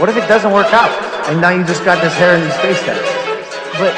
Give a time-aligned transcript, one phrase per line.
[0.00, 0.88] What if it doesn't work out?
[1.28, 2.96] And now you just got this hair in these face tat.
[3.76, 3.92] But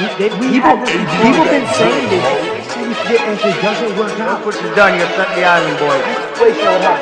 [0.00, 0.88] we, they, we People- had,
[1.20, 2.24] people been saying this.
[2.72, 4.96] If it, it doesn't work out, Look what you've done.
[4.96, 5.96] You upset the island boy.
[6.40, 6.96] wait till it.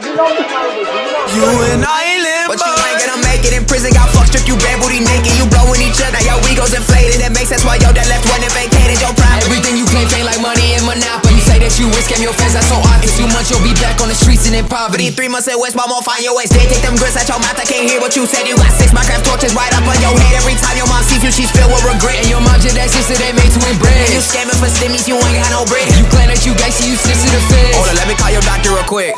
[0.00, 0.88] You know me how it is.
[1.36, 3.92] You know You and I ain't live, but you ain't gonna make it in prison.
[3.92, 5.36] Got fucked, stripped you bare booty naked.
[5.36, 6.16] You blowing each other.
[6.16, 7.20] Now your ego's inflated.
[7.20, 9.44] That makes sense why yo that left running vacated your pride.
[9.44, 11.25] Everything you claim fame like money and monopoly.
[11.76, 13.20] You risk scam your friends, that's so obvious.
[13.20, 15.12] Too much, you'll be back on the streets and in poverty.
[15.12, 16.48] Three months at West, won't find your ways.
[16.48, 17.52] They take them grits at your mouth.
[17.52, 18.48] I can't hear what you said.
[18.48, 20.40] You got six Minecraft torches right up on your head.
[20.40, 22.24] Every time your mom sees you, she's filled with regret.
[22.24, 25.20] And your mom just that sister they made to And you scamming for stimmies, you
[25.20, 25.84] ain't got no bread.
[26.00, 27.76] You claim that you gangsta, you sis to the feds.
[27.76, 29.12] Hold on, let me call your doctor real quick.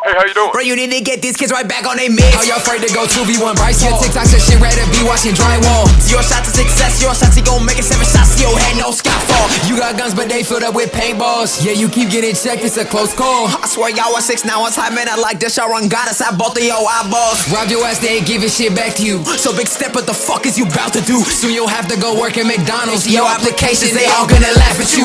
[0.00, 0.48] Hey, how you doing?
[0.48, 2.32] Bro, you need to get these kids right back on their mix.
[2.32, 3.84] Are you afraid to go 2v1 Bryce?
[3.84, 5.84] Your TikTok said shit rather be watching drywall.
[6.08, 8.80] Your shot to success, your shots, he gon' make it seven shots to your head,
[8.80, 9.44] no skyfall.
[9.68, 11.60] You got guns, but they filled up with paintballs.
[11.60, 13.52] Yeah, you keep getting checked, it's a close call.
[13.52, 16.24] I swear y'all was six now, one time man, I like this, y'all run goddess
[16.24, 17.44] at both of your eyeballs.
[17.52, 19.20] Rob your ass, they ain't giving shit back to you.
[19.36, 21.20] So big step, what the fuck is you about to do?
[21.28, 23.04] Soon you'll have to go work at McDonald's.
[23.04, 25.04] Your applications, they all gonna laugh at you.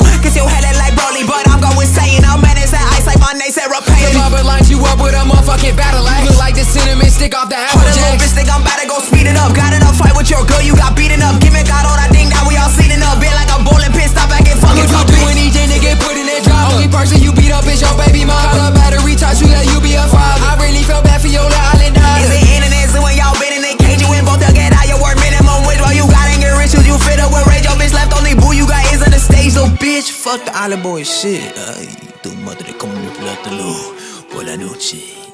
[7.16, 9.56] Stick off the apple a little bitch, think I'm about to go speed it up.
[9.56, 11.40] Got in a fight with your girl, you got beaten up.
[11.40, 13.16] Giving God all that thing, now we all seating up.
[13.16, 15.24] Been like a bowling pin, stop acting fucking What you tough, do bitch.
[15.24, 16.76] when EJ nigga put in that drama?
[16.76, 18.52] Only person you beat up is your baby mama.
[18.52, 20.44] Call a battery, taught you that you be a father.
[20.44, 22.36] I really felt bad for your little island Is daughter.
[22.36, 24.04] it internet zoo when y'all been in the cage?
[24.04, 25.80] You in both, they'll get out your work minimum wage.
[25.80, 27.64] While you got anger issues, you fit up with rage.
[27.64, 29.56] Your bitch left only boo, you got is on the stage.
[29.56, 31.48] So bitch, fuck the island boy shit.
[31.56, 31.88] Ay,
[32.20, 33.72] tu madre como mi plátano
[34.28, 35.25] por la noche.